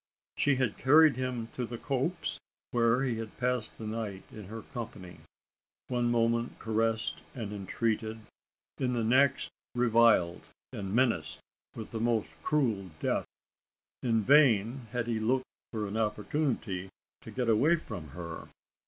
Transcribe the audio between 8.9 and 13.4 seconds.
the next reviled, and menaced with the most cruel death!